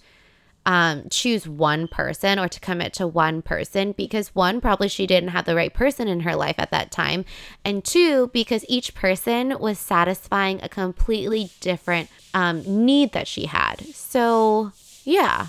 um, 0.63 1.05
choose 1.09 1.47
one 1.47 1.87
person 1.87 2.37
or 2.37 2.47
to 2.47 2.59
commit 2.59 2.93
to 2.93 3.07
one 3.07 3.41
person 3.41 3.93
because 3.93 4.35
one, 4.35 4.61
probably 4.61 4.87
she 4.87 5.07
didn't 5.07 5.29
have 5.29 5.45
the 5.45 5.55
right 5.55 5.73
person 5.73 6.07
in 6.07 6.19
her 6.19 6.35
life 6.35 6.57
at 6.59 6.69
that 6.69 6.91
time. 6.91 7.25
And 7.65 7.83
two, 7.83 8.27
because 8.27 8.63
each 8.69 8.93
person 8.93 9.57
was 9.59 9.79
satisfying 9.79 10.61
a 10.61 10.69
completely 10.69 11.49
different 11.61 12.09
um, 12.35 12.85
need 12.85 13.13
that 13.13 13.27
she 13.27 13.47
had. 13.47 13.81
So, 13.95 14.71
yeah. 15.03 15.47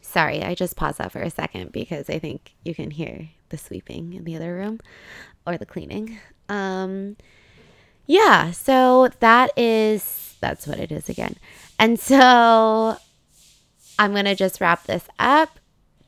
Sorry, 0.00 0.44
I 0.44 0.54
just 0.54 0.76
paused 0.76 0.98
that 0.98 1.10
for 1.10 1.22
a 1.22 1.30
second 1.30 1.72
because 1.72 2.08
I 2.08 2.20
think 2.20 2.54
you 2.64 2.72
can 2.72 2.92
hear 2.92 3.30
the 3.48 3.58
sweeping 3.58 4.12
in 4.12 4.24
the 4.24 4.36
other 4.36 4.54
room 4.54 4.78
or 5.44 5.58
the 5.58 5.66
cleaning. 5.66 6.20
Um, 6.48 7.16
yeah, 8.06 8.50
so 8.50 9.08
that 9.20 9.56
is 9.56 10.36
that's 10.40 10.66
what 10.66 10.78
it 10.78 10.92
is 10.92 11.08
again. 11.08 11.36
And 11.78 11.98
so 11.98 12.96
I'm 13.98 14.12
going 14.12 14.24
to 14.24 14.34
just 14.34 14.60
wrap 14.60 14.84
this 14.84 15.06
up. 15.18 15.58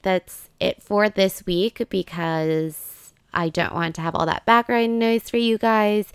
That's 0.02 0.50
it 0.60 0.82
for 0.82 1.08
this 1.08 1.46
week 1.46 1.88
because 1.88 3.12
I 3.32 3.48
don't 3.48 3.74
want 3.74 3.94
to 3.96 4.00
have 4.00 4.14
all 4.14 4.26
that 4.26 4.44
background 4.44 4.98
noise 4.98 5.30
for 5.30 5.36
you 5.36 5.56
guys. 5.56 6.12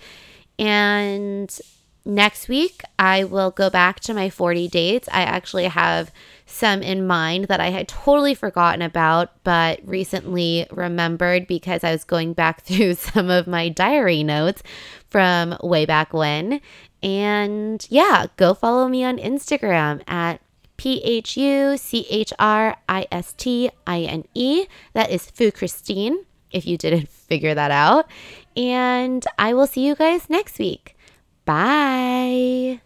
And 0.58 1.58
next 2.06 2.48
week, 2.48 2.82
I 2.98 3.24
will 3.24 3.52
go 3.52 3.70
back 3.70 4.00
to 4.02 4.14
my 4.14 4.30
40 4.30 4.68
dates. 4.68 5.08
I 5.12 5.22
actually 5.22 5.66
have 5.66 6.12
some 6.46 6.82
in 6.82 7.06
mind 7.06 7.46
that 7.46 7.60
I 7.60 7.70
had 7.70 7.88
totally 7.88 8.34
forgotten 8.34 8.82
about, 8.82 9.44
but 9.44 9.80
recently 9.86 10.66
remembered 10.72 11.48
because 11.48 11.84
I 11.84 11.92
was 11.92 12.04
going 12.04 12.34
back 12.34 12.62
through 12.66 12.96
some 12.96 13.30
of 13.30 13.48
my 13.48 13.70
diary 13.70 14.24
notes 14.24 14.64
from 15.10 15.58
way 15.62 15.86
back 15.86 16.14
when. 16.14 16.62
And 17.02 17.86
yeah, 17.90 18.28
go 18.38 18.54
follow 18.54 18.88
me 18.88 19.04
on 19.04 19.18
Instagram 19.18 20.02
at 20.08 20.42
P 20.78 21.02
H 21.04 21.38
U 21.38 21.78
C 21.78 22.06
H 22.10 22.34
R 22.40 22.78
I 22.88 23.06
S 23.12 23.34
T 23.34 23.70
I 23.86 24.02
N 24.02 24.24
E. 24.34 24.66
That 24.94 25.10
is 25.10 25.30
Phu 25.30 25.54
Christine, 25.54 26.26
if 26.52 26.66
you 26.66 26.78
didn't 26.78 27.10
figure 27.30 27.54
that 27.54 27.72
out. 27.72 28.10
And 28.56 29.26
I 29.38 29.54
will 29.54 29.68
see 29.68 29.86
you 29.86 29.96
guys 29.96 30.30
next 30.30 30.58
week. 30.58 30.96
Bye. 31.50 32.80